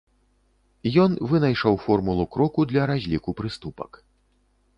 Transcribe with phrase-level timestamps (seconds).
[1.03, 3.91] Ён вынайшаў формулу кроку для разліку прыступак.